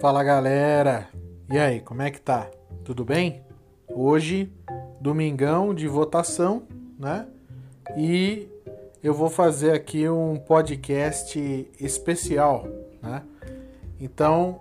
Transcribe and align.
Fala 0.00 0.22
galera! 0.22 1.08
E 1.50 1.58
aí, 1.58 1.80
como 1.80 2.02
é 2.02 2.10
que 2.10 2.20
tá? 2.20 2.50
Tudo 2.84 3.02
bem? 3.02 3.42
Hoje, 3.88 4.52
domingão 5.00 5.74
de 5.74 5.88
votação, 5.88 6.64
né? 6.98 7.26
E 7.96 8.46
eu 9.02 9.14
vou 9.14 9.30
fazer 9.30 9.72
aqui 9.72 10.06
um 10.06 10.36
podcast 10.36 11.40
especial, 11.80 12.68
né? 13.02 13.22
Então, 13.98 14.60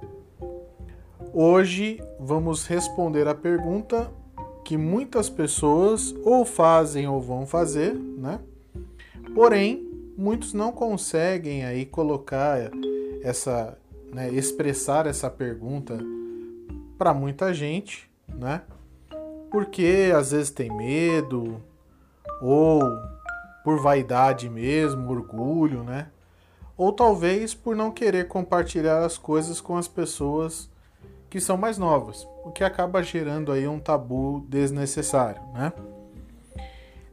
hoje 1.33 2.01
vamos 2.17 2.65
responder 2.65 3.27
a 3.27 3.35
pergunta 3.35 4.09
que 4.63 4.77
muitas 4.77 5.29
pessoas 5.29 6.15
ou 6.23 6.45
fazem 6.45 7.09
ou 7.09 7.19
vão 7.19 7.45
fazer, 7.45 7.93
né? 7.93 8.39
Porém, 9.33 9.85
muitos 10.17 10.53
não 10.53 10.71
conseguem 10.71 11.65
aí 11.65 11.85
colocar 11.85 12.71
essa 13.21 13.77
né, 14.15 14.29
expressar 14.29 15.05
essa 15.05 15.29
pergunta 15.29 15.99
para 16.97 17.13
muita 17.13 17.53
gente, 17.53 18.09
né? 18.29 18.61
Porque 19.51 20.09
às 20.15 20.31
vezes 20.31 20.51
tem 20.51 20.73
medo 20.73 21.61
ou 22.41 22.81
por 23.61 23.81
vaidade 23.81 24.49
mesmo, 24.49 25.11
orgulho, 25.11 25.83
né? 25.83 26.07
Ou 26.77 26.93
talvez 26.93 27.53
por 27.53 27.75
não 27.75 27.91
querer 27.91 28.29
compartilhar 28.29 29.03
as 29.03 29.17
coisas 29.17 29.59
com 29.59 29.75
as 29.75 29.87
pessoas 29.87 30.69
que 31.29 31.41
são 31.41 31.57
mais 31.57 31.77
novas, 31.77 32.25
o 32.45 32.51
que 32.51 32.63
acaba 32.63 33.03
gerando 33.03 33.51
aí 33.51 33.67
um 33.67 33.79
tabu 33.79 34.45
desnecessário, 34.47 35.41
né? 35.53 35.73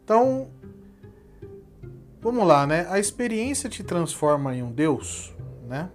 Então, 0.04 0.46
vamos 2.20 2.46
lá, 2.46 2.64
né? 2.64 2.86
A 2.88 3.00
experiência 3.00 3.68
te 3.68 3.82
transforma 3.82 4.54
em 4.54 4.62
um 4.62 4.70
Deus, 4.70 5.34
né? 5.66 5.90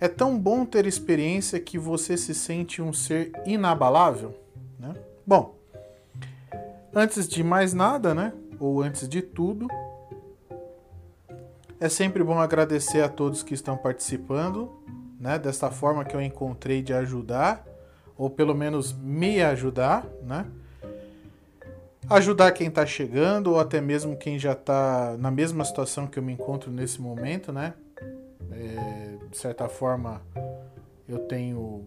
É 0.00 0.08
tão 0.08 0.38
bom 0.38 0.64
ter 0.64 0.86
experiência 0.86 1.60
que 1.60 1.78
você 1.78 2.16
se 2.16 2.34
sente 2.34 2.80
um 2.80 2.90
ser 2.90 3.32
inabalável? 3.44 4.34
Né? 4.78 4.94
Bom, 5.26 5.54
antes 6.94 7.28
de 7.28 7.44
mais 7.44 7.74
nada, 7.74 8.14
né? 8.14 8.32
Ou 8.58 8.82
antes 8.82 9.06
de 9.06 9.20
tudo, 9.20 9.68
é 11.78 11.88
sempre 11.88 12.24
bom 12.24 12.38
agradecer 12.38 13.02
a 13.02 13.08
todos 13.08 13.42
que 13.42 13.52
estão 13.52 13.76
participando, 13.76 14.70
né? 15.18 15.38
Desta 15.38 15.70
forma 15.70 16.04
que 16.04 16.16
eu 16.16 16.20
encontrei 16.20 16.82
de 16.82 16.94
ajudar, 16.94 17.66
ou 18.16 18.30
pelo 18.30 18.54
menos 18.54 18.92
me 18.92 19.42
ajudar, 19.42 20.06
né? 20.22 20.46
Ajudar 22.08 22.52
quem 22.52 22.68
está 22.68 22.84
chegando, 22.86 23.48
ou 23.52 23.60
até 23.60 23.80
mesmo 23.80 24.16
quem 24.16 24.38
já 24.38 24.52
está 24.52 25.16
na 25.18 25.30
mesma 25.30 25.64
situação 25.64 26.06
que 26.06 26.18
eu 26.18 26.22
me 26.22 26.32
encontro 26.32 26.70
nesse 26.70 27.00
momento, 27.00 27.52
né? 27.52 27.74
É, 28.50 29.09
de 29.30 29.36
certa 29.38 29.68
forma, 29.68 30.20
eu 31.08 31.20
tenho 31.20 31.84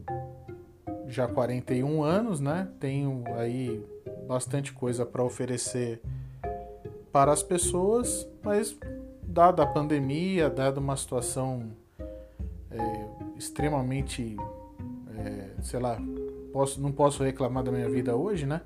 já 1.08 1.28
41 1.28 2.02
anos, 2.02 2.40
né? 2.40 2.70
Tenho 2.80 3.24
aí 3.36 3.86
bastante 4.28 4.72
coisa 4.72 5.06
para 5.06 5.24
oferecer 5.24 6.02
para 7.12 7.32
as 7.32 7.44
pessoas, 7.44 8.28
mas 8.42 8.76
dada 9.22 9.62
a 9.62 9.68
pandemia, 9.68 10.50
dada 10.50 10.80
uma 10.80 10.96
situação 10.96 11.72
é, 12.72 13.08
extremamente, 13.38 14.36
é, 15.18 15.50
sei 15.62 15.80
lá, 15.80 16.02
posso, 16.52 16.82
não 16.82 16.92
posso 16.92 17.24
reclamar 17.24 17.64
da 17.64 17.72
minha 17.72 17.90
vida 17.90 18.16
hoje, 18.16 18.46
né? 18.46 18.62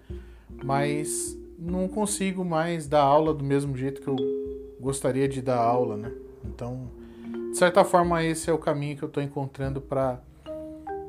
Mas 0.63 1.37
não 1.57 1.87
consigo 1.87 2.45
mais 2.45 2.87
dar 2.87 3.01
aula 3.01 3.33
do 3.33 3.43
mesmo 3.43 3.75
jeito 3.75 4.01
que 4.01 4.07
eu 4.07 4.15
gostaria 4.79 5.27
de 5.27 5.41
dar 5.41 5.57
aula, 5.57 5.97
né? 5.97 6.11
Então 6.45 6.89
de 7.57 7.59
certa 7.59 7.83
forma, 7.83 8.23
esse 8.23 8.51
é 8.51 8.53
o 8.53 8.57
caminho 8.59 8.95
que 8.95 9.03
eu 9.03 9.07
estou 9.07 9.23
encontrando 9.23 9.81
para 9.81 10.19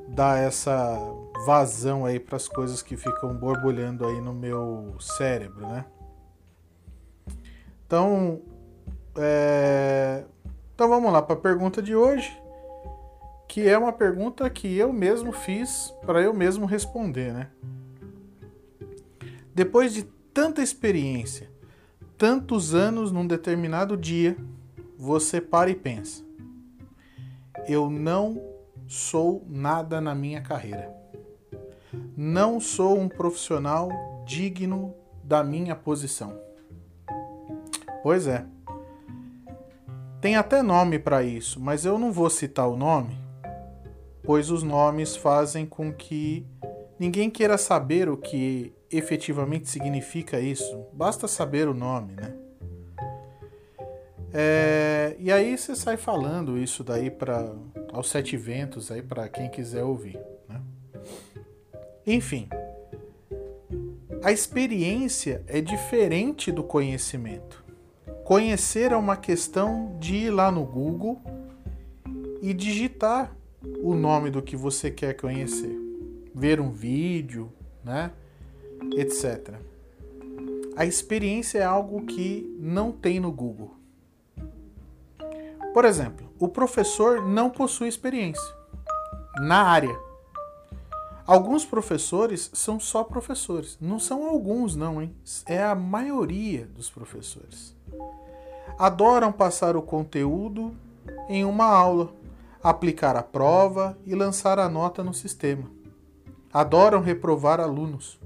dar 0.08 0.38
essa 0.38 0.98
vazão 1.44 2.06
aí 2.06 2.18
para 2.18 2.36
as 2.36 2.48
coisas 2.48 2.80
que 2.80 2.96
ficam 2.96 3.34
borbulhando 3.34 4.06
aí 4.06 4.18
no 4.18 4.32
meu 4.32 4.96
cérebro, 4.98 5.66
né? 5.66 5.84
Então, 7.84 8.40
é... 9.14 10.24
então 10.74 10.88
vamos 10.88 11.12
lá 11.12 11.20
para 11.20 11.34
a 11.34 11.38
pergunta 11.38 11.82
de 11.82 11.94
hoje, 11.94 12.34
que 13.46 13.68
é 13.68 13.76
uma 13.76 13.92
pergunta 13.92 14.48
que 14.48 14.74
eu 14.74 14.90
mesmo 14.90 15.32
fiz 15.32 15.94
para 16.06 16.22
eu 16.22 16.32
mesmo 16.32 16.64
responder, 16.64 17.30
né? 17.30 17.50
Depois 19.54 19.92
de 19.92 20.02
tanta 20.32 20.62
experiência, 20.62 21.50
tantos 22.16 22.74
anos 22.74 23.12
num 23.12 23.26
determinado 23.26 23.98
dia, 23.98 24.34
você 24.96 25.42
para 25.42 25.68
e 25.68 25.74
pensa: 25.74 26.26
eu 27.66 27.90
não 27.90 28.40
sou 28.86 29.44
nada 29.48 30.00
na 30.00 30.14
minha 30.14 30.40
carreira. 30.40 30.94
Não 32.16 32.60
sou 32.60 32.98
um 32.98 33.08
profissional 33.08 33.90
digno 34.26 34.94
da 35.22 35.42
minha 35.42 35.74
posição. 35.74 36.38
Pois 38.02 38.26
é. 38.26 38.44
Tem 40.20 40.36
até 40.36 40.62
nome 40.62 40.98
para 40.98 41.22
isso, 41.22 41.60
mas 41.60 41.84
eu 41.84 41.98
não 41.98 42.10
vou 42.10 42.28
citar 42.28 42.68
o 42.68 42.76
nome, 42.76 43.16
pois 44.22 44.50
os 44.50 44.64
nomes 44.64 45.14
fazem 45.14 45.64
com 45.64 45.92
que 45.92 46.44
ninguém 46.98 47.30
queira 47.30 47.56
saber 47.56 48.08
o 48.08 48.16
que 48.16 48.74
efetivamente 48.90 49.68
significa 49.68 50.40
isso. 50.40 50.86
Basta 50.92 51.28
saber 51.28 51.68
o 51.68 51.74
nome, 51.74 52.14
né? 52.14 52.34
É, 54.32 55.16
e 55.18 55.32
aí 55.32 55.56
você 55.56 55.74
sai 55.74 55.96
falando 55.96 56.58
isso 56.58 56.84
daí 56.84 57.10
para 57.10 57.50
aos 57.92 58.10
sete 58.10 58.36
ventos 58.36 58.90
aí 58.90 59.02
para 59.02 59.28
quem 59.28 59.48
quiser 59.48 59.82
ouvir. 59.84 60.18
Né? 60.48 60.60
Enfim, 62.06 62.48
a 64.22 64.32
experiência 64.32 65.42
é 65.46 65.60
diferente 65.60 66.52
do 66.52 66.62
conhecimento. 66.62 67.64
Conhecer 68.24 68.92
é 68.92 68.96
uma 68.96 69.16
questão 69.16 69.96
de 69.98 70.14
ir 70.14 70.30
lá 70.30 70.50
no 70.50 70.64
Google 70.64 71.20
e 72.42 72.52
digitar 72.52 73.34
o 73.82 73.94
nome 73.94 74.30
do 74.30 74.42
que 74.42 74.56
você 74.56 74.90
quer 74.90 75.14
conhecer, 75.14 75.74
ver 76.34 76.60
um 76.60 76.70
vídeo, 76.70 77.50
né, 77.82 78.12
etc. 78.96 79.54
A 80.76 80.84
experiência 80.84 81.58
é 81.58 81.64
algo 81.64 82.04
que 82.04 82.54
não 82.60 82.92
tem 82.92 83.18
no 83.18 83.32
Google. 83.32 83.77
Por 85.72 85.84
exemplo, 85.84 86.32
o 86.38 86.48
professor 86.48 87.24
não 87.26 87.50
possui 87.50 87.88
experiência 87.88 88.58
na 89.40 89.62
área. 89.62 89.98
Alguns 91.26 91.64
professores 91.64 92.50
são 92.54 92.80
só 92.80 93.04
professores. 93.04 93.76
Não 93.80 93.98
são 93.98 94.26
alguns, 94.26 94.74
não, 94.74 95.00
hein? 95.00 95.14
É 95.46 95.62
a 95.62 95.74
maioria 95.74 96.66
dos 96.66 96.90
professores. 96.90 97.76
Adoram 98.78 99.30
passar 99.30 99.76
o 99.76 99.82
conteúdo 99.82 100.74
em 101.28 101.44
uma 101.44 101.66
aula, 101.66 102.12
aplicar 102.62 103.14
a 103.14 103.22
prova 103.22 103.98
e 104.06 104.14
lançar 104.14 104.58
a 104.58 104.68
nota 104.68 105.04
no 105.04 105.12
sistema. 105.12 105.70
Adoram 106.52 107.02
reprovar 107.02 107.60
alunos. 107.60 108.18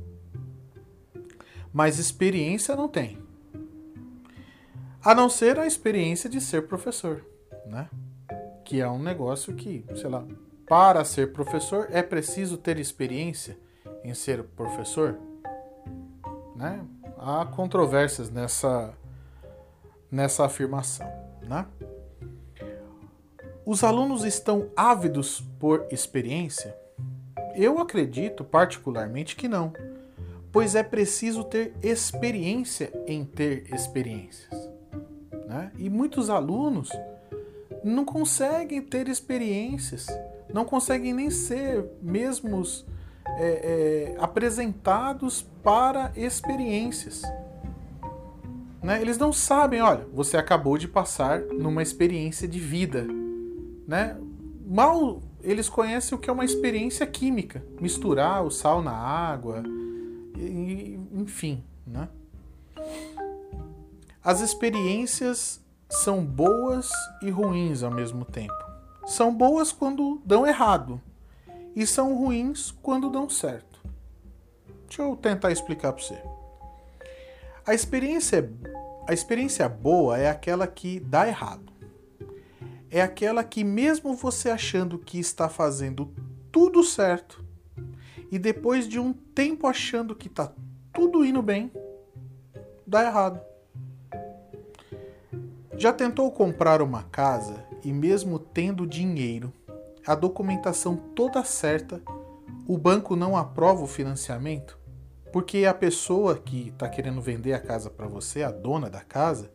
Mas 1.73 1.99
experiência 1.99 2.77
não 2.77 2.89
tem. 2.89 3.19
A 5.05 5.15
não 5.15 5.29
ser 5.29 5.59
a 5.59 5.67
experiência 5.67 6.31
de 6.31 6.41
ser 6.41 6.69
professor 6.69 7.32
né? 7.67 7.89
Que 8.65 8.81
é 8.81 8.89
um 8.89 8.99
negócio 8.99 9.55
que, 9.55 9.85
sei 9.95 10.09
lá, 10.09 10.25
para 10.69 11.05
ser 11.05 11.33
professor 11.33 11.89
é 11.91 12.03
preciso 12.03 12.57
ter 12.57 12.79
experiência 12.79 13.59
em 14.05 14.15
ser 14.15 14.43
professor, 14.43 15.19
né? 16.57 16.85
Há 17.19 17.47
controvérsias 17.47 18.31
nessa 18.31 18.95
nessa 20.11 20.45
afirmação, 20.45 21.11
né? 21.43 21.67
Os 23.65 23.85
alunos 23.85 24.25
estão 24.25 24.69
ávidos 24.77 25.41
por 25.59 25.87
experiência? 25.91 26.77
Eu 27.55 27.79
acredito 27.79 28.43
particularmente 28.43 29.37
que 29.37 29.47
não, 29.47 29.73
pois 30.51 30.75
é 30.75 30.83
preciso 30.83 31.45
ter 31.45 31.73
experiência 31.83 32.93
em 33.07 33.25
ter 33.25 33.73
experiências. 33.73 34.71
Né? 35.47 35.71
E 35.79 35.89
muitos 35.89 36.29
alunos 36.29 36.91
não 37.85 38.05
conseguem 38.05 38.81
ter 38.81 39.09
experiências, 39.09 40.07
não 40.53 40.65
conseguem 40.65 41.13
nem 41.13 41.31
ser 41.31 41.85
mesmos 42.01 42.87
é, 43.27 44.15
é, 44.15 44.17
apresentados 44.19 45.43
para 45.63 46.13
experiências. 46.17 47.23
Né? 48.83 49.01
Eles 49.01 49.17
não 49.17 49.33
sabem, 49.33 49.81
olha, 49.81 50.07
você 50.13 50.37
acabou 50.37 50.77
de 50.77 50.89
passar 50.89 51.41
numa 51.41 51.83
experiência 51.83 52.49
de 52.49 52.59
vida. 52.59 53.07
Né? 53.87 54.17
Mal 54.67 55.23
eles 55.43 55.69
conhecem 55.69 56.17
o 56.17 56.21
que 56.21 56.31
é 56.31 56.33
uma 56.33 56.45
experiência 56.45 57.07
química, 57.07 57.65
misturar 57.81 58.45
o 58.45 58.51
sal 58.51 58.81
na 58.81 58.93
água, 58.93 59.63
enfim. 61.13 61.63
Né? 61.87 62.09
As 64.23 64.41
experiências 64.41 65.61
são 65.93 66.25
boas 66.25 66.91
e 67.21 67.29
ruins 67.29 67.83
ao 67.83 67.91
mesmo 67.91 68.25
tempo. 68.25 68.55
São 69.07 69.33
boas 69.33 69.73
quando 69.73 70.23
dão 70.25 70.47
errado 70.47 70.99
e 71.77 71.87
são 71.87 72.17
ruins 72.17 72.71
quando 72.71 73.11
dão 73.11 73.29
certo. 73.29 73.79
Deixa 74.89 75.03
eu 75.03 75.15
tentar 75.15 75.53
explicar 75.53 75.93
para 75.93 76.03
você. 76.03 76.23
A 77.67 77.75
experiência, 77.75 78.51
a 79.07 79.13
experiência 79.13 79.69
boa 79.69 80.17
é 80.17 80.31
aquela 80.31 80.67
que 80.67 80.99
dá 80.99 81.29
errado. 81.29 81.71
É 82.91 83.03
aquela 83.03 83.45
que, 83.45 83.63
mesmo 83.63 84.15
você 84.17 84.49
achando 84.51 84.99
que 84.99 85.19
está 85.19 85.47
fazendo 85.49 86.11
tudo 86.51 86.83
certo, 86.83 87.45
e 88.31 88.39
depois 88.39 88.89
de 88.89 88.99
um 88.99 89.13
tempo 89.13 89.67
achando 89.67 90.17
que 90.17 90.29
está 90.29 90.51
tudo 90.93 91.23
indo 91.23 91.43
bem, 91.43 91.71
dá 92.87 93.05
errado. 93.05 93.52
Já 95.77 95.93
tentou 95.93 96.31
comprar 96.31 96.83
uma 96.83 97.03
casa 97.05 97.65
e, 97.83 97.93
mesmo 97.93 98.39
tendo 98.39 98.87
dinheiro, 98.87 99.53
a 100.07 100.15
documentação 100.15 100.97
toda 100.97 101.43
certa, 101.45 102.01
o 102.67 102.77
banco 102.77 103.17
não 103.17 103.37
aprova 103.37 103.83
o 103.83 103.87
financiamento? 103.87 104.79
Porque 105.33 105.65
a 105.65 105.73
pessoa 105.73 106.37
que 106.37 106.69
está 106.69 106.89
querendo 106.89 107.21
vender 107.21 107.55
a 107.55 107.61
casa 107.61 107.89
para 107.89 108.07
você, 108.07 108.43
a 108.43 108.51
dona 108.51 108.91
da 108.91 109.01
casa, 109.01 109.51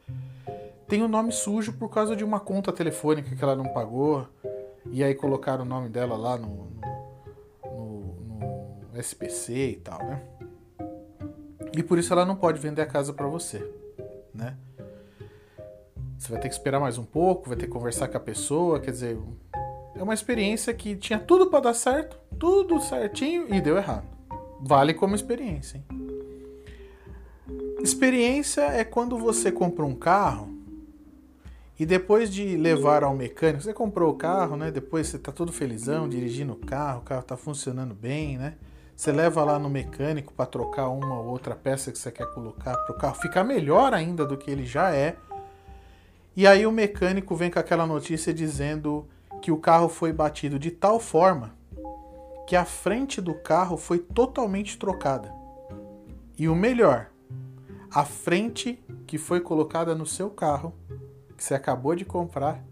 tem 0.88 1.04
o 1.04 1.08
nome 1.08 1.32
sujo 1.32 1.74
por 1.74 1.90
causa 1.90 2.16
de 2.16 2.24
uma 2.24 2.40
conta 2.40 2.74
telefônica 2.74 3.36
que 3.36 3.44
ela 3.44 3.56
não 3.56 3.68
pagou, 3.68 4.28
e 4.92 5.04
aí 5.04 5.14
colocaram 5.14 5.64
o 5.64 5.68
nome 5.68 5.90
dela 5.90 6.18
lá 6.18 6.38
no, 6.38 6.68
no, 7.64 8.16
no, 8.24 8.90
no 8.92 9.00
SPC 9.00 9.54
e 9.54 9.76
tal, 9.76 10.00
né? 10.00 10.24
E 11.78 11.84
por 11.84 12.00
isso 12.00 12.12
ela 12.12 12.26
não 12.26 12.36
pode 12.36 12.60
vender 12.60 12.82
a 12.82 12.88
casa 12.88 13.14
para 13.14 13.28
você, 13.28 13.72
né? 14.34 14.58
Você 16.18 16.32
vai 16.32 16.42
ter 16.42 16.50
que 16.50 16.56
esperar 16.56 16.80
mais 16.80 16.98
um 16.98 17.04
pouco, 17.04 17.50
vai 17.50 17.58
ter 17.58 17.68
que 17.68 17.72
conversar 17.72 18.08
com 18.08 18.18
a 18.18 18.20
pessoa, 18.20 18.80
quer 18.80 18.92
dizer, 18.92 19.18
é 19.96 20.02
uma 20.04 20.14
experiência 20.14 20.74
que 20.74 20.96
tinha 20.96 21.20
tudo 21.20 21.48
para 21.48 21.60
dar 21.60 21.74
certo, 21.74 22.18
tudo 22.40 22.80
certinho 22.82 23.54
e 23.54 23.62
deu 23.62 23.78
errado. 23.78 24.06
Vale 24.60 24.94
como 24.94 25.16
experiência. 25.16 25.78
Hein? 25.78 26.08
Experiência 27.82 28.62
é 28.62 28.84
quando 28.84 29.18
você 29.18 29.52
compra 29.52 29.86
um 29.86 29.94
carro 29.94 30.58
e 31.80 31.86
depois 31.86 32.34
de 32.34 32.58
levar 32.58 33.04
ao 33.04 33.16
mecânico, 33.16 33.64
você 33.64 33.74
comprou 33.74 34.12
o 34.12 34.16
carro, 34.16 34.58
né? 34.58 34.72
Depois 34.72 35.08
você 35.08 35.20
tá 35.20 35.32
todo 35.32 35.54
felizão 35.54 36.10
dirigindo 36.10 36.54
o 36.54 36.56
carro, 36.56 37.02
o 37.02 37.04
carro 37.04 37.22
tá 37.22 37.38
funcionando 37.38 37.94
bem, 37.94 38.38
né? 38.38 38.56
Você 38.96 39.12
leva 39.12 39.44
lá 39.44 39.60
no 39.60 39.70
mecânico 39.70 40.34
para 40.34 40.48
trocar 40.48 40.88
uma 40.88 41.20
ou 41.20 41.28
outra 41.28 41.56
peça 41.56 41.92
que 41.92 42.00
você 42.00 42.12
quer 42.12 42.26
colocar 42.34 42.76
para 42.76 42.96
o 42.96 42.98
carro 42.98 43.14
ficar 43.22 43.44
melhor 43.44 43.94
ainda 43.94 44.26
do 44.26 44.36
que 44.36 44.50
ele 44.50 44.66
já 44.66 44.90
é. 44.90 45.16
E 46.38 46.46
aí 46.46 46.68
o 46.68 46.72
mecânico 46.72 47.36
vem 47.36 47.50
com 47.50 47.58
aquela 47.58 47.88
notícia 47.88 48.32
dizendo 48.32 49.08
que 49.42 49.52
o 49.52 49.58
carro 49.58 49.90
foi 49.90 50.14
batido 50.14 50.60
de 50.60 50.70
tal 50.70 51.00
forma 51.00 51.56
que 52.46 52.56
a 52.56 52.64
frente 52.64 53.20
do 53.20 53.34
carro 53.34 53.76
foi 53.76 53.98
totalmente 53.98 54.78
trocada. 54.78 55.34
E 56.38 56.48
o 56.48 56.56
melhor, 56.56 57.10
a 57.92 58.06
frente 58.06 58.80
que 59.08 59.18
foi 59.18 59.42
colocada 59.42 59.96
no 59.96 60.06
seu 60.06 60.30
carro, 60.30 60.76
que 61.36 61.44
você 61.44 61.56
acabou 61.56 61.96
de 61.96 62.06
comprar, 62.06 62.64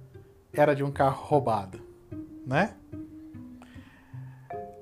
era 0.54 0.76
de 0.76 0.84
um 0.84 0.92
carro 0.92 1.26
roubado, 1.26 1.82
né? 2.46 2.76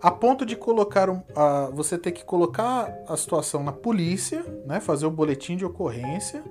a 0.02 0.12
ponto 0.12 0.46
de 0.46 0.58
colocar 0.58 1.10
um, 1.10 1.20
uh, 1.20 1.74
você 1.74 1.98
ter 1.98 2.12
que 2.12 2.26
colocar 2.26 2.94
a 3.08 3.16
situação 3.16 3.64
na 3.64 3.72
polícia, 3.72 4.44
né, 4.66 4.82
fazer 4.82 5.06
o 5.06 5.12
boletim 5.12 5.56
de 5.56 5.64
ocorrência 5.64 6.44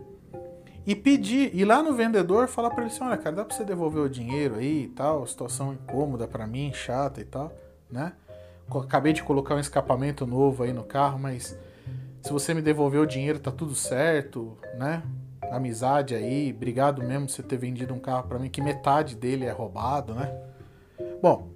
e 0.87 0.95
pedir, 0.95 1.55
ir 1.55 1.65
lá 1.65 1.83
no 1.83 1.95
vendedor 1.95 2.49
falar 2.49 2.71
para 2.71 2.85
ele 2.85 2.93
assim, 2.93 3.05
olha, 3.05 3.17
cara, 3.17 3.37
dá 3.37 3.45
para 3.45 3.55
você 3.55 3.65
devolver 3.65 4.03
o 4.03 4.09
dinheiro 4.09 4.57
aí 4.57 4.85
e 4.85 4.89
tal, 4.89 5.27
situação 5.27 5.73
incômoda 5.73 6.27
para 6.27 6.47
mim, 6.47 6.73
chata 6.73 7.21
e 7.21 7.25
tal, 7.25 7.53
né? 7.91 8.13
Acabei 8.69 9.13
de 9.13 9.23
colocar 9.23 9.55
um 9.55 9.61
escapamento 9.61 10.27
novo 10.27 10.63
aí 10.63 10.73
no 10.73 10.83
carro, 10.83 11.19
mas 11.19 11.57
se 12.23 12.33
você 12.33 12.55
me 12.55 12.63
devolver 12.63 13.01
o 13.01 13.07
dinheiro 13.07 13.39
tá 13.39 13.51
tudo 13.51 13.75
certo, 13.75 14.57
né? 14.79 15.03
Amizade 15.51 16.15
aí, 16.15 16.53
obrigado 16.55 17.03
mesmo 17.03 17.27
por 17.27 17.33
você 17.33 17.43
ter 17.43 17.59
vendido 17.59 17.93
um 17.93 17.99
carro 17.99 18.27
para 18.27 18.39
mim 18.39 18.49
que 18.49 18.63
metade 18.63 19.15
dele 19.15 19.45
é 19.45 19.51
roubado, 19.51 20.15
né? 20.15 20.33
Bom, 21.21 21.53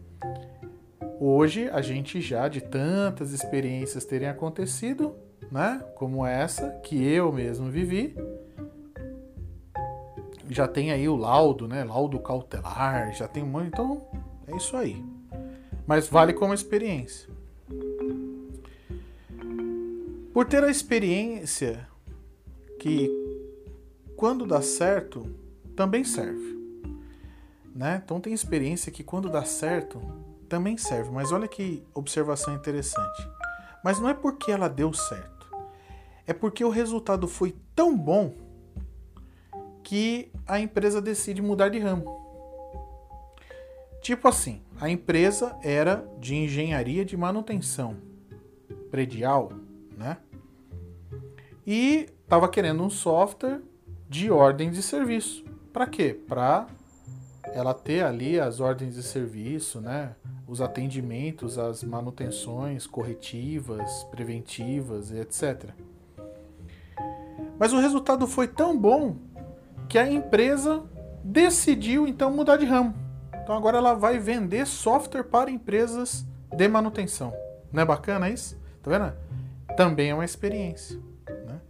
Hoje 1.18 1.70
a 1.70 1.80
gente 1.80 2.20
já 2.20 2.46
de 2.46 2.60
tantas 2.60 3.32
experiências 3.32 4.04
terem 4.04 4.28
acontecido, 4.28 5.14
né, 5.50 5.82
como 5.94 6.26
essa 6.26 6.70
que 6.82 7.02
eu 7.02 7.32
mesmo 7.32 7.70
vivi, 7.70 8.14
já 10.48 10.68
tem 10.68 10.92
aí 10.92 11.08
o 11.08 11.16
laudo, 11.16 11.66
né, 11.66 11.84
laudo 11.84 12.18
cautelar, 12.18 13.12
já 13.12 13.26
tem 13.28 13.44
muito, 13.44 13.68
então 13.68 14.06
é 14.46 14.56
isso 14.56 14.76
aí. 14.76 15.04
Mas 15.86 16.08
vale 16.08 16.32
como 16.32 16.54
experiência. 16.54 17.28
Por 20.32 20.44
ter 20.46 20.62
a 20.62 20.70
experiência 20.70 21.88
que 22.78 23.10
quando 24.16 24.46
dá 24.46 24.60
certo 24.60 25.26
também 25.74 26.04
serve, 26.04 26.56
né? 27.74 28.00
Então 28.04 28.20
tem 28.20 28.32
experiência 28.32 28.90
que 28.90 29.04
quando 29.04 29.28
dá 29.28 29.44
certo 29.44 30.00
também 30.48 30.76
serve. 30.76 31.10
Mas 31.10 31.32
olha 31.32 31.46
que 31.46 31.82
observação 31.94 32.54
interessante. 32.54 33.28
Mas 33.84 34.00
não 34.00 34.08
é 34.08 34.14
porque 34.14 34.50
ela 34.50 34.68
deu 34.68 34.92
certo. 34.92 35.46
É 36.26 36.32
porque 36.32 36.64
o 36.64 36.70
resultado 36.70 37.28
foi 37.28 37.54
tão 37.74 37.96
bom 37.96 38.34
que 39.86 40.32
a 40.44 40.58
empresa 40.58 41.00
decide 41.00 41.40
mudar 41.40 41.68
de 41.68 41.78
ramo. 41.78 42.04
Tipo 44.02 44.26
assim, 44.26 44.60
a 44.80 44.90
empresa 44.90 45.56
era 45.62 46.04
de 46.18 46.34
engenharia 46.34 47.04
de 47.04 47.16
manutenção 47.16 47.96
predial, 48.90 49.52
né? 49.96 50.16
E 51.64 52.08
estava 52.20 52.48
querendo 52.48 52.82
um 52.82 52.90
software 52.90 53.60
de 54.08 54.28
ordem 54.28 54.72
de 54.72 54.82
serviço. 54.82 55.44
Para 55.72 55.86
quê? 55.86 56.20
Para 56.26 56.66
ela 57.54 57.72
ter 57.72 58.04
ali 58.04 58.40
as 58.40 58.58
ordens 58.58 58.96
de 58.96 59.04
serviço, 59.04 59.80
né? 59.80 60.16
os 60.48 60.60
atendimentos, 60.60 61.58
as 61.58 61.84
manutenções 61.84 62.88
corretivas, 62.88 64.02
preventivas 64.10 65.12
etc. 65.12 65.70
Mas 67.56 67.72
o 67.72 67.78
resultado 67.78 68.26
foi 68.26 68.48
tão 68.48 68.76
bom 68.76 69.25
que 69.88 69.98
a 69.98 70.10
empresa 70.10 70.82
decidiu 71.22 72.06
então 72.06 72.30
mudar 72.30 72.56
de 72.56 72.64
ramo. 72.64 72.94
Então 73.42 73.56
agora 73.56 73.78
ela 73.78 73.94
vai 73.94 74.18
vender 74.18 74.66
software 74.66 75.24
para 75.24 75.50
empresas 75.50 76.24
de 76.52 76.68
manutenção. 76.68 77.32
Não 77.72 77.82
é 77.82 77.84
bacana 77.84 78.30
isso? 78.30 78.56
Tá 78.82 78.90
vendo? 78.90 79.12
Também 79.76 80.10
é 80.10 80.14
uma 80.14 80.24
experiência. 80.24 80.98
Né? 81.28 81.60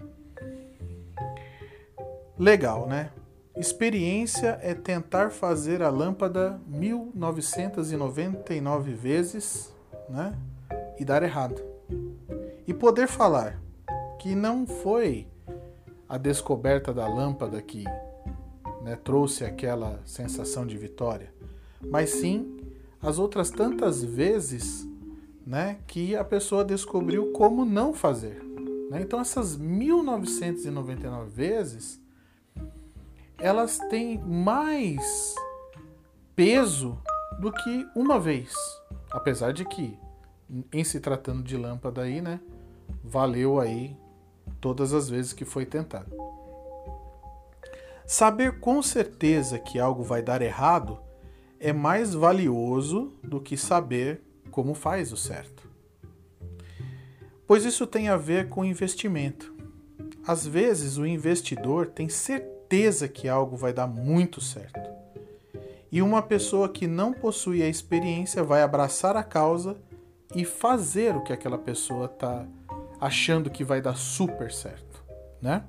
Legal, 2.38 2.86
né? 2.86 3.10
Experiência 3.56 4.58
é 4.62 4.74
tentar 4.74 5.30
fazer 5.30 5.82
a 5.82 5.88
lâmpada 5.88 6.60
1999 6.66 8.92
vezes 8.92 9.74
né, 10.10 10.34
e 10.98 11.04
dar 11.04 11.22
errado. 11.22 11.62
E 12.66 12.74
poder 12.74 13.08
falar 13.08 13.58
que 14.18 14.34
não 14.34 14.66
foi 14.66 15.26
a 16.06 16.18
descoberta 16.18 16.92
da 16.92 17.08
lâmpada 17.08 17.62
que 17.62 17.84
né, 18.86 18.94
trouxe 18.94 19.44
aquela 19.44 20.00
sensação 20.04 20.64
de 20.64 20.78
vitória, 20.78 21.34
mas 21.90 22.10
sim 22.10 22.56
as 23.02 23.18
outras 23.18 23.50
tantas 23.50 24.00
vezes 24.04 24.88
né, 25.44 25.80
que 25.88 26.14
a 26.14 26.22
pessoa 26.22 26.64
descobriu 26.64 27.32
como 27.32 27.64
não 27.64 27.92
fazer. 27.92 28.40
Né? 28.88 29.00
Então, 29.02 29.20
essas 29.20 29.56
1999 29.56 31.28
vezes 31.28 32.00
elas 33.38 33.76
têm 33.90 34.18
mais 34.18 35.34
peso 36.36 36.96
do 37.40 37.50
que 37.50 37.88
uma 37.96 38.20
vez. 38.20 38.54
Apesar 39.10 39.52
de 39.52 39.64
que, 39.64 39.98
em 40.72 40.84
se 40.84 41.00
tratando 41.00 41.42
de 41.42 41.56
lâmpada 41.56 42.02
aí, 42.02 42.22
né, 42.22 42.38
valeu 43.02 43.58
aí 43.58 43.96
todas 44.60 44.92
as 44.92 45.10
vezes 45.10 45.32
que 45.32 45.44
foi 45.44 45.66
tentado. 45.66 46.14
Saber 48.06 48.60
com 48.60 48.80
certeza 48.82 49.58
que 49.58 49.80
algo 49.80 50.04
vai 50.04 50.22
dar 50.22 50.40
errado 50.40 51.00
é 51.58 51.72
mais 51.72 52.14
valioso 52.14 53.12
do 53.20 53.40
que 53.40 53.56
saber 53.56 54.22
como 54.50 54.74
faz 54.74 55.12
o 55.12 55.16
certo. 55.16 55.68
Pois 57.48 57.64
isso 57.64 57.84
tem 57.84 58.08
a 58.08 58.16
ver 58.16 58.48
com 58.48 58.64
investimento. 58.64 59.52
Às 60.24 60.46
vezes 60.46 60.98
o 60.98 61.06
investidor 61.06 61.88
tem 61.88 62.08
certeza 62.08 63.08
que 63.08 63.28
algo 63.28 63.56
vai 63.56 63.72
dar 63.72 63.88
muito 63.88 64.40
certo. 64.40 64.88
E 65.90 66.00
uma 66.00 66.22
pessoa 66.22 66.68
que 66.68 66.86
não 66.86 67.12
possui 67.12 67.60
a 67.60 67.68
experiência 67.68 68.42
vai 68.44 68.62
abraçar 68.62 69.16
a 69.16 69.24
causa 69.24 69.76
e 70.34 70.44
fazer 70.44 71.16
o 71.16 71.22
que 71.22 71.32
aquela 71.32 71.58
pessoa 71.58 72.06
está 72.06 72.46
achando 73.00 73.50
que 73.50 73.64
vai 73.64 73.80
dar 73.80 73.96
super 73.96 74.52
certo, 74.52 75.04
né? 75.40 75.64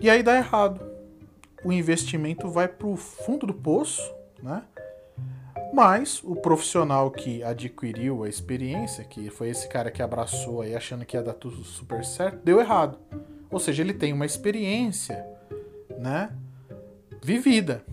E 0.00 0.08
aí 0.08 0.22
dá 0.22 0.36
errado. 0.36 0.80
O 1.62 1.70
investimento 1.70 2.48
vai 2.48 2.66
para 2.66 2.86
o 2.86 2.96
fundo 2.96 3.46
do 3.46 3.52
poço, 3.52 4.02
né? 4.42 4.62
Mas 5.74 6.22
o 6.24 6.34
profissional 6.34 7.10
que 7.10 7.44
adquiriu 7.44 8.24
a 8.24 8.28
experiência, 8.28 9.04
que 9.04 9.28
foi 9.28 9.50
esse 9.50 9.68
cara 9.68 9.90
que 9.90 10.02
abraçou 10.02 10.62
aí 10.62 10.74
achando 10.74 11.04
que 11.04 11.16
ia 11.16 11.22
dar 11.22 11.34
tudo 11.34 11.62
super 11.62 12.02
certo, 12.02 12.40
deu 12.42 12.58
errado. 12.58 12.98
Ou 13.50 13.60
seja, 13.60 13.82
ele 13.82 13.92
tem 13.92 14.12
uma 14.12 14.24
experiência, 14.24 15.24
né, 15.98 16.30
vivida. 17.22 17.84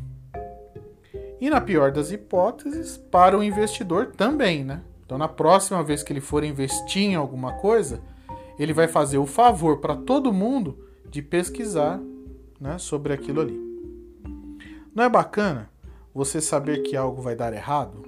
E 1.42 1.50
na 1.50 1.60
pior 1.60 1.92
das 1.92 2.10
hipóteses, 2.10 2.98
para 2.98 3.38
o 3.38 3.44
investidor 3.44 4.08
também, 4.16 4.64
né? 4.64 4.82
Então, 5.06 5.18
na 5.18 5.28
próxima 5.28 5.84
vez 5.84 6.04
que 6.04 6.14
ele 6.14 6.22
for 6.22 6.44
investir 6.44 7.04
em 7.04 7.16
alguma 7.16 7.54
coisa, 7.54 8.02
ele 8.58 8.74
vai 8.74 8.88
fazer 8.88 9.18
o 9.18 9.26
favor 9.26 9.78
para 9.78 9.96
todo 9.96 10.34
mundo 10.34 10.87
de 11.10 11.22
pesquisar 11.22 12.00
né, 12.60 12.78
sobre 12.78 13.14
aquilo 13.14 13.42
ali. 13.42 13.58
Não 14.94 15.04
é 15.04 15.10
bacana 15.10 15.70
você 16.14 16.42
saber 16.42 16.80
que 16.80 16.96
algo 16.96 17.22
vai 17.22 17.36
dar 17.36 17.54
errado? 17.54 18.04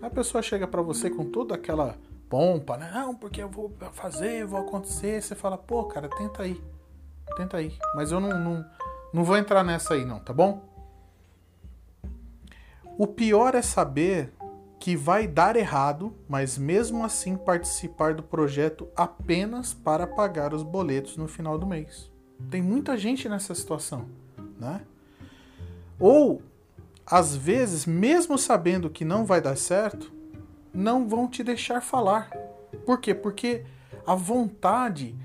A 0.00 0.08
pessoa 0.08 0.42
chega 0.42 0.66
para 0.66 0.80
você 0.80 1.10
com 1.10 1.24
toda 1.24 1.54
aquela 1.54 1.96
pompa, 2.28 2.76
né? 2.76 2.90
Não, 2.94 3.14
porque 3.14 3.42
eu 3.42 3.48
vou 3.48 3.72
fazer, 3.92 4.46
vou 4.46 4.60
acontecer. 4.60 5.22
Você 5.22 5.34
fala, 5.34 5.58
pô, 5.58 5.84
cara, 5.84 6.08
tenta 6.08 6.42
aí. 6.42 6.60
Tenta 7.36 7.56
aí. 7.56 7.76
Mas 7.94 8.12
eu 8.12 8.20
não, 8.20 8.38
não, 8.38 8.64
não 9.12 9.24
vou 9.24 9.36
entrar 9.36 9.64
nessa 9.64 9.94
aí, 9.94 10.04
não, 10.04 10.20
tá 10.20 10.32
bom? 10.32 10.66
O 12.96 13.06
pior 13.06 13.54
é 13.54 13.62
saber 13.62 14.32
que 14.78 14.96
vai 14.96 15.26
dar 15.26 15.56
errado, 15.56 16.14
mas 16.28 16.56
mesmo 16.56 17.04
assim 17.04 17.36
participar 17.36 18.14
do 18.14 18.22
projeto 18.22 18.88
apenas 18.94 19.74
para 19.74 20.06
pagar 20.06 20.54
os 20.54 20.62
boletos 20.62 21.16
no 21.16 21.26
final 21.26 21.58
do 21.58 21.66
mês. 21.66 22.10
Tem 22.50 22.62
muita 22.62 22.96
gente 22.96 23.28
nessa 23.28 23.54
situação, 23.54 24.06
né? 24.58 24.82
Ou 25.98 26.40
às 27.04 27.34
vezes, 27.34 27.86
mesmo 27.86 28.36
sabendo 28.36 28.90
que 28.90 29.04
não 29.04 29.24
vai 29.24 29.40
dar 29.40 29.56
certo, 29.56 30.12
não 30.72 31.08
vão 31.08 31.26
te 31.26 31.42
deixar 31.42 31.80
falar. 31.80 32.30
Por 32.84 33.00
quê? 33.00 33.14
Porque 33.14 33.64
a 34.06 34.14
vontade, 34.14 35.16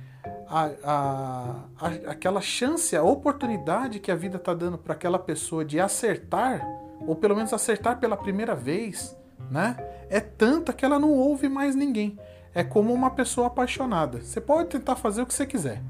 a, 0.47 0.69
a, 0.83 1.55
a 1.77 1.87
aquela 2.11 2.39
chance, 2.39 2.95
a 2.95 3.03
oportunidade 3.03 3.99
que 3.99 4.09
a 4.09 4.15
vida 4.15 4.37
está 4.37 4.53
dando 4.53 4.77
para 4.77 4.93
aquela 4.93 5.19
pessoa 5.19 5.65
de 5.65 5.79
acertar, 5.79 6.65
ou 7.05 7.15
pelo 7.15 7.35
menos 7.35 7.51
acertar 7.51 7.99
pela 7.99 8.15
primeira 8.15 8.55
vez, 8.55 9.15
né? 9.49 9.77
É 10.09 10.19
tanta 10.19 10.73
que 10.73 10.85
ela 10.85 10.99
não 10.99 11.11
ouve 11.11 11.49
mais 11.49 11.75
ninguém. 11.75 12.17
É 12.53 12.63
como 12.63 12.93
uma 12.93 13.09
pessoa 13.09 13.47
apaixonada. 13.47 14.21
Você 14.21 14.39
pode 14.39 14.69
tentar 14.69 14.95
fazer 14.95 15.21
o 15.21 15.25
que 15.25 15.33
você 15.33 15.45
quiser. 15.45 15.81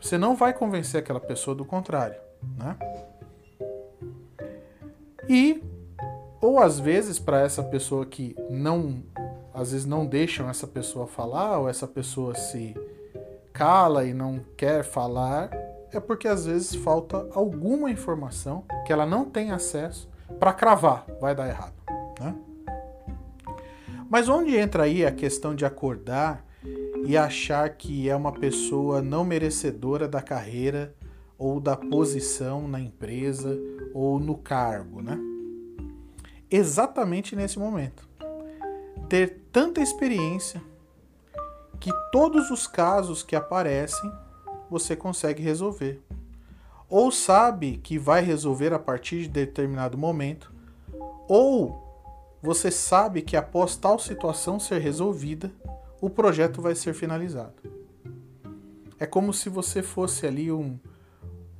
Você 0.00 0.18
não 0.18 0.34
vai 0.34 0.52
convencer 0.52 1.00
aquela 1.00 1.20
pessoa 1.20 1.54
do 1.54 1.64
contrário, 1.64 2.20
né? 2.58 2.76
E 5.28 5.62
ou 6.40 6.58
às 6.58 6.80
vezes 6.80 7.20
para 7.20 7.40
essa 7.40 7.62
pessoa 7.62 8.04
que 8.04 8.34
não 8.50 9.04
às 9.54 9.70
vezes 9.70 9.86
não 9.86 10.04
deixam 10.04 10.50
essa 10.50 10.66
pessoa 10.66 11.06
falar 11.06 11.58
ou 11.58 11.68
essa 11.68 11.86
pessoa 11.86 12.34
se 12.34 12.74
cala 13.52 14.04
e 14.04 14.12
não 14.12 14.40
quer 14.56 14.82
falar, 14.82 15.50
é 15.92 16.00
porque 16.00 16.26
às 16.26 16.46
vezes 16.46 16.74
falta 16.74 17.28
alguma 17.32 17.90
informação 17.90 18.64
que 18.84 18.92
ela 18.92 19.06
não 19.06 19.26
tem 19.26 19.52
acesso 19.52 20.08
para 20.40 20.52
cravar, 20.52 21.06
vai 21.20 21.34
dar 21.34 21.48
errado, 21.48 21.74
né? 22.18 22.34
Mas 24.12 24.28
onde 24.28 24.54
entra 24.54 24.82
aí 24.82 25.06
a 25.06 25.10
questão 25.10 25.54
de 25.54 25.64
acordar 25.64 26.44
e 27.06 27.16
achar 27.16 27.66
que 27.70 28.10
é 28.10 28.14
uma 28.14 28.30
pessoa 28.30 29.00
não 29.00 29.24
merecedora 29.24 30.06
da 30.06 30.20
carreira 30.20 30.94
ou 31.38 31.58
da 31.58 31.74
posição 31.78 32.68
na 32.68 32.78
empresa 32.78 33.58
ou 33.94 34.20
no 34.20 34.36
cargo, 34.36 35.00
né? 35.00 35.18
Exatamente 36.50 37.34
nesse 37.34 37.58
momento. 37.58 38.06
Ter 39.08 39.44
tanta 39.50 39.80
experiência 39.80 40.60
que 41.80 41.90
todos 42.12 42.50
os 42.50 42.66
casos 42.66 43.22
que 43.22 43.34
aparecem 43.34 44.12
você 44.68 44.94
consegue 44.94 45.42
resolver. 45.42 46.02
Ou 46.86 47.10
sabe 47.10 47.78
que 47.78 47.98
vai 47.98 48.20
resolver 48.20 48.74
a 48.74 48.78
partir 48.78 49.22
de 49.22 49.28
determinado 49.28 49.96
momento, 49.96 50.52
ou 51.26 51.91
você 52.42 52.70
sabe 52.70 53.22
que 53.22 53.36
após 53.36 53.76
tal 53.76 53.98
situação 53.98 54.58
ser 54.58 54.80
resolvida, 54.80 55.50
o 56.00 56.10
projeto 56.10 56.60
vai 56.60 56.74
ser 56.74 56.92
finalizado. 56.92 57.54
É 58.98 59.06
como 59.06 59.32
se 59.32 59.48
você 59.48 59.82
fosse 59.82 60.26
ali 60.26 60.50
um, 60.50 60.78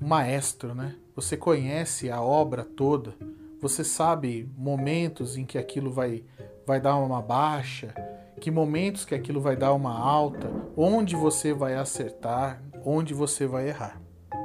maestro, 0.03 0.75
né? 0.75 0.97
Você 1.15 1.37
conhece 1.37 2.11
a 2.11 2.21
obra 2.21 2.65
toda, 2.65 3.15
você 3.61 3.85
sabe 3.85 4.51
momentos 4.57 5.37
em 5.37 5.45
que 5.45 5.57
aquilo 5.57 5.91
vai, 5.91 6.25
vai 6.67 6.81
dar 6.81 6.97
uma 6.97 7.23
baixa, 7.23 7.95
que 8.41 8.51
momentos 8.51 9.05
que 9.05 9.15
aquilo 9.15 9.41
vai 9.41 9.57
dar 9.57 9.73
uma 9.73 9.97
alta, 9.97 10.51
onde 10.77 11.15
você 11.15 11.53
vai 11.53 11.75
acertar, 11.75 12.61
onde 12.85 13.15
você 13.15 13.47
vai 13.47 13.69
errar, 13.69 14.01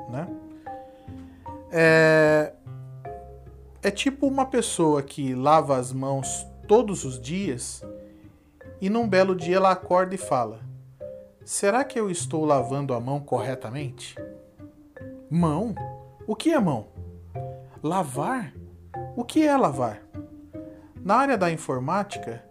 né? 0.10 0.28
É, 1.72 2.54
é 3.82 3.92
tipo 3.92 4.28
uma 4.28 4.46
pessoa 4.46 5.02
que 5.02 5.34
lava 5.36 5.78
as 5.78 5.94
mãos 5.94 6.46
todos 6.68 7.06
os 7.06 7.20
dias 7.20 7.84
e 8.82 8.90
num 8.90 9.08
belo 9.08 9.36
dia 9.36 9.58
ela 9.58 9.72
acorda 9.72 10.16
e 10.16 10.18
fala: 10.18 10.62
Será 11.44 11.84
que 11.84 12.00
eu 12.00 12.10
estou 12.10 12.46
lavando 12.46 12.94
a 12.94 13.00
mão 13.00 13.20
corretamente? 13.20 14.16
Mão? 15.30 15.74
O 16.26 16.36
que 16.36 16.52
é 16.52 16.60
mão? 16.60 16.88
Lavar? 17.82 18.54
O 19.16 19.24
que 19.24 19.46
é 19.46 19.56
lavar? 19.56 20.02
Na 21.02 21.16
área 21.16 21.38
da 21.38 21.50
informática, 21.50 22.44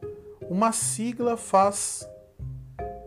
uma 0.49 0.73
sigla 0.73 1.37
faz 1.37 2.09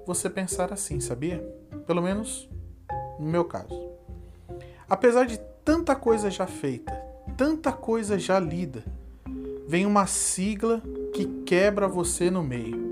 você 0.06 0.30
pensar 0.30 0.72
assim, 0.72 1.00
sabia? 1.00 1.40
Pelo 1.88 2.02
menos 2.02 2.50
no 3.20 3.28
meu 3.28 3.46
caso. 3.46 3.90
Apesar 4.88 5.26
de 5.26 5.40
tanta 5.64 5.96
coisa 5.96 6.30
já 6.30 6.48
feita, 6.48 7.09
tanta 7.39 7.72
coisa 7.72 8.19
já 8.19 8.38
lida. 8.38 8.84
Vem 9.65 9.86
uma 9.86 10.05
sigla 10.05 10.84
que 11.13 11.25
quebra 11.46 11.88
você 11.88 12.29
no 12.29 12.43
meio. 12.43 12.89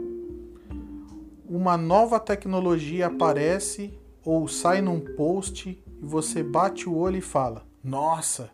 Uma 1.49 1.75
nova 1.75 2.17
tecnologia 2.17 3.07
aparece 3.07 3.99
ou 4.23 4.47
sai 4.47 4.79
num 4.79 5.01
post 5.01 5.67
e 5.69 6.05
você 6.05 6.41
bate 6.43 6.87
o 6.87 6.95
olho 6.95 7.17
e 7.17 7.21
fala: 7.21 7.65
Nossa, 7.83 8.49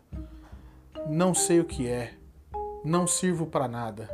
não 1.08 1.32
sei 1.32 1.60
o 1.60 1.64
que 1.64 1.86
é, 1.86 2.14
não 2.84 3.06
sirvo 3.06 3.46
para 3.46 3.68
nada. 3.68 4.10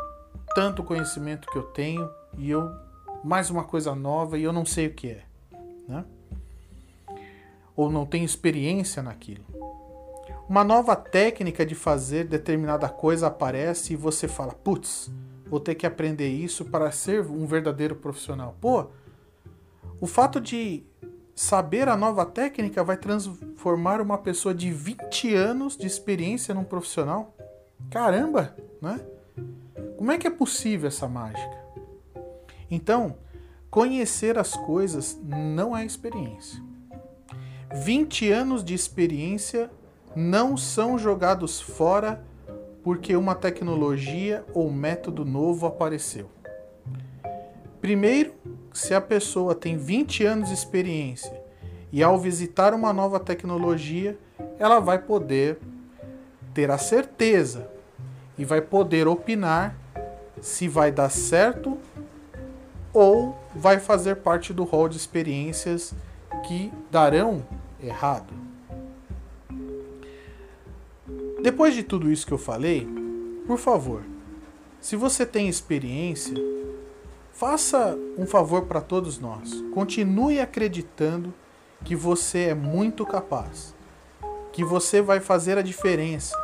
Tanto 0.54 0.84
conhecimento 0.84 1.48
que 1.50 1.56
eu 1.56 1.62
tenho 1.62 2.10
e 2.36 2.50
eu 2.50 2.70
mais 3.24 3.48
uma 3.48 3.64
coisa 3.64 3.94
nova 3.94 4.36
e 4.36 4.42
eu 4.42 4.52
não 4.52 4.66
sei 4.66 4.88
o 4.88 4.94
que 4.94 5.12
é, 5.12 5.22
né? 5.88 6.04
Ou 7.74 7.90
não 7.90 8.04
tenho 8.04 8.26
experiência 8.26 9.02
naquilo 9.02 9.49
uma 10.50 10.64
nova 10.64 10.96
técnica 10.96 11.64
de 11.64 11.76
fazer 11.76 12.24
determinada 12.24 12.88
coisa 12.88 13.28
aparece 13.28 13.92
e 13.92 13.96
você 13.96 14.26
fala: 14.26 14.52
putz, 14.52 15.08
vou 15.46 15.60
ter 15.60 15.76
que 15.76 15.86
aprender 15.86 16.28
isso 16.28 16.64
para 16.64 16.90
ser 16.90 17.24
um 17.24 17.46
verdadeiro 17.46 17.94
profissional. 17.94 18.56
Pô, 18.60 18.86
o 20.00 20.08
fato 20.08 20.40
de 20.40 20.82
saber 21.36 21.88
a 21.88 21.96
nova 21.96 22.26
técnica 22.26 22.82
vai 22.82 22.96
transformar 22.96 24.00
uma 24.00 24.18
pessoa 24.18 24.52
de 24.52 24.72
20 24.72 25.32
anos 25.36 25.76
de 25.76 25.86
experiência 25.86 26.52
num 26.52 26.64
profissional? 26.64 27.32
Caramba, 27.88 28.56
né? 28.82 29.00
Como 29.96 30.10
é 30.10 30.18
que 30.18 30.26
é 30.26 30.30
possível 30.30 30.88
essa 30.88 31.06
mágica? 31.06 31.60
Então, 32.68 33.18
conhecer 33.70 34.36
as 34.36 34.56
coisas 34.56 35.16
não 35.22 35.76
é 35.76 35.86
experiência. 35.86 36.60
20 37.72 38.32
anos 38.32 38.64
de 38.64 38.74
experiência 38.74 39.70
não 40.14 40.56
são 40.56 40.98
jogados 40.98 41.60
fora 41.60 42.22
porque 42.82 43.14
uma 43.14 43.34
tecnologia 43.34 44.44
ou 44.54 44.70
método 44.70 45.24
novo 45.24 45.66
apareceu. 45.66 46.30
Primeiro, 47.80 48.34
se 48.72 48.94
a 48.94 49.00
pessoa 49.00 49.54
tem 49.54 49.76
20 49.76 50.24
anos 50.24 50.48
de 50.48 50.54
experiência 50.54 51.42
e 51.92 52.02
ao 52.02 52.18
visitar 52.18 52.74
uma 52.74 52.92
nova 52.92 53.18
tecnologia, 53.18 54.18
ela 54.58 54.80
vai 54.80 54.98
poder 54.98 55.58
ter 56.52 56.70
a 56.70 56.78
certeza 56.78 57.70
e 58.36 58.44
vai 58.44 58.60
poder 58.60 59.08
opinar 59.08 59.76
se 60.40 60.68
vai 60.68 60.90
dar 60.90 61.10
certo 61.10 61.78
ou 62.92 63.38
vai 63.54 63.78
fazer 63.78 64.16
parte 64.16 64.52
do 64.52 64.64
rol 64.64 64.88
de 64.88 64.96
experiências 64.96 65.94
que 66.46 66.72
darão 66.90 67.42
errado. 67.82 68.49
Depois 71.42 71.74
de 71.74 71.82
tudo 71.82 72.12
isso 72.12 72.26
que 72.26 72.32
eu 72.32 72.38
falei, 72.38 72.86
por 73.46 73.58
favor, 73.58 74.02
se 74.78 74.94
você 74.94 75.24
tem 75.24 75.48
experiência, 75.48 76.34
faça 77.32 77.98
um 78.18 78.26
favor 78.26 78.66
para 78.66 78.82
todos 78.82 79.18
nós. 79.18 79.62
Continue 79.72 80.38
acreditando 80.38 81.32
que 81.82 81.96
você 81.96 82.48
é 82.48 82.54
muito 82.54 83.06
capaz, 83.06 83.74
que 84.52 84.62
você 84.62 85.00
vai 85.00 85.18
fazer 85.18 85.56
a 85.56 85.62
diferença, 85.62 86.36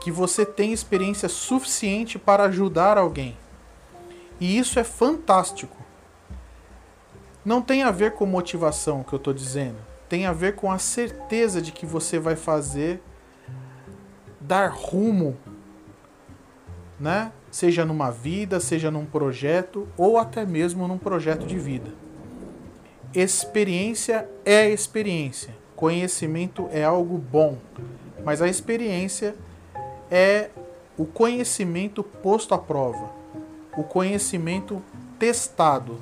que 0.00 0.12
você 0.12 0.46
tem 0.46 0.72
experiência 0.72 1.28
suficiente 1.28 2.20
para 2.20 2.44
ajudar 2.44 2.96
alguém. 2.96 3.36
E 4.40 4.56
isso 4.56 4.78
é 4.78 4.84
fantástico. 4.84 5.76
Não 7.44 7.60
tem 7.60 7.82
a 7.82 7.90
ver 7.90 8.12
com 8.12 8.26
motivação 8.26 9.02
que 9.02 9.12
eu 9.12 9.16
estou 9.16 9.34
dizendo. 9.34 9.78
Tem 10.08 10.26
a 10.26 10.32
ver 10.32 10.54
com 10.54 10.70
a 10.70 10.78
certeza 10.78 11.60
de 11.60 11.72
que 11.72 11.84
você 11.84 12.20
vai 12.20 12.36
fazer 12.36 13.02
dar 14.48 14.70
rumo, 14.70 15.36
né? 16.98 17.30
Seja 17.50 17.84
numa 17.84 18.10
vida, 18.10 18.58
seja 18.58 18.90
num 18.90 19.04
projeto 19.04 19.86
ou 19.96 20.16
até 20.16 20.46
mesmo 20.46 20.88
num 20.88 20.96
projeto 20.96 21.46
de 21.46 21.58
vida. 21.58 21.90
Experiência 23.14 24.28
é 24.44 24.68
experiência. 24.68 25.54
Conhecimento 25.76 26.68
é 26.72 26.82
algo 26.82 27.18
bom, 27.18 27.58
mas 28.24 28.40
a 28.40 28.48
experiência 28.48 29.36
é 30.10 30.48
o 30.96 31.04
conhecimento 31.04 32.02
posto 32.02 32.54
à 32.54 32.58
prova, 32.58 33.10
o 33.76 33.84
conhecimento 33.84 34.82
testado. 35.18 36.00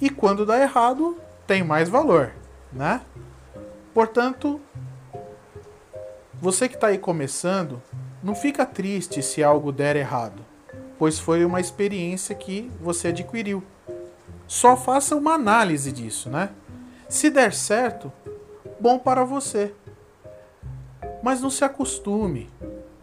E 0.00 0.10
quando 0.10 0.44
dá 0.44 0.60
errado, 0.60 1.16
tem 1.46 1.62
mais 1.62 1.88
valor, 1.88 2.32
né? 2.72 3.00
Portanto, 3.94 4.60
você 6.44 6.68
que 6.68 6.74
está 6.74 6.88
aí 6.88 6.98
começando, 6.98 7.80
não 8.22 8.34
fica 8.34 8.66
triste 8.66 9.22
se 9.22 9.42
algo 9.42 9.72
der 9.72 9.96
errado, 9.96 10.44
pois 10.98 11.18
foi 11.18 11.42
uma 11.42 11.58
experiência 11.58 12.34
que 12.34 12.70
você 12.82 13.08
adquiriu. 13.08 13.64
Só 14.46 14.76
faça 14.76 15.16
uma 15.16 15.32
análise 15.32 15.90
disso, 15.90 16.28
né? 16.28 16.50
Se 17.08 17.30
der 17.30 17.54
certo, 17.54 18.12
bom 18.78 18.98
para 18.98 19.24
você. 19.24 19.72
Mas 21.22 21.40
não 21.40 21.48
se 21.48 21.64
acostume, 21.64 22.50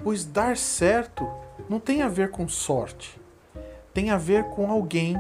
pois 0.04 0.24
dar 0.24 0.56
certo 0.56 1.28
não 1.68 1.80
tem 1.80 2.04
a 2.04 2.08
ver 2.08 2.30
com 2.30 2.48
sorte. 2.48 3.20
Tem 3.92 4.12
a 4.12 4.18
ver 4.20 4.50
com 4.50 4.70
alguém 4.70 5.20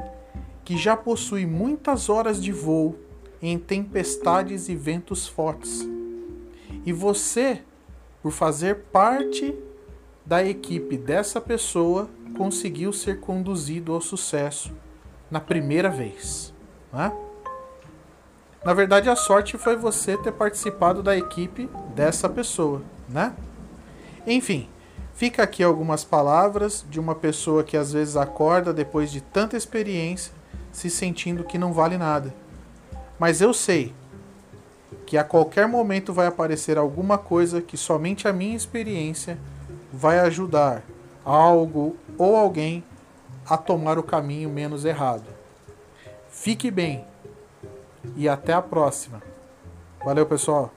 que 0.64 0.78
já 0.78 0.96
possui 0.96 1.48
muitas 1.48 2.08
horas 2.08 2.40
de 2.40 2.52
voo 2.52 2.96
em 3.42 3.58
tempestades 3.58 4.70
e 4.70 4.76
ventos 4.76 5.28
fortes. 5.28 5.90
E 6.86 6.94
você, 6.94 7.64
por 8.22 8.32
fazer 8.32 8.84
parte 8.92 9.58
da 10.26 10.44
equipe 10.44 10.98
dessa 10.98 11.42
pessoa, 11.42 12.10
conseguiu 12.38 12.94
ser 12.94 13.20
conduzido 13.20 13.94
ao 13.94 14.02
sucesso 14.02 14.72
na 15.30 15.40
primeira 15.40 15.90
vez. 15.90 16.54
Né? 16.94 17.12
Na 18.64 18.74
verdade, 18.74 19.10
a 19.10 19.16
sorte 19.16 19.58
foi 19.58 19.76
você 19.76 20.18
ter 20.18 20.32
participado 20.32 21.02
da 21.02 21.18
equipe 21.18 21.70
dessa 21.96 22.30
pessoa, 22.30 22.84
né? 23.10 23.36
Enfim, 24.28 24.70
fica 25.16 25.42
aqui 25.42 25.64
algumas 25.64 26.04
palavras 26.04 26.86
de 26.88 27.00
uma 27.00 27.16
pessoa 27.16 27.64
que 27.64 27.76
às 27.76 27.92
vezes 27.92 28.16
acorda 28.16 28.72
depois 28.72 29.12
de 29.12 29.20
tanta 29.20 29.58
experiência, 29.58 30.32
se 30.72 30.92
sentindo 30.92 31.44
que 31.44 31.58
não 31.58 31.74
vale 31.74 31.98
nada. 31.98 32.34
Mas 33.18 33.42
eu 33.42 33.52
sei 33.54 33.94
que 35.06 35.18
a 35.18 35.24
qualquer 35.24 35.68
momento 35.68 36.14
vai 36.14 36.28
aparecer 36.28 36.78
alguma 36.78 37.18
coisa 37.18 37.62
que 37.62 37.78
somente 37.78 38.28
a 38.28 38.34
minha 38.34 38.56
experiência 38.56 39.38
vai 39.92 40.20
ajudar 40.20 40.84
algo 41.26 41.96
ou 42.18 42.36
alguém 42.36 42.84
a 43.46 43.58
tomar 43.58 43.98
o 43.98 44.04
caminho 44.04 44.50
menos 44.50 44.86
errado. 44.86 45.26
Fique 46.30 46.72
bem 46.72 47.06
e 48.16 48.28
até 48.28 48.54
a 48.54 48.62
próxima. 48.62 49.22
Valeu, 50.04 50.26
pessoal! 50.26 50.72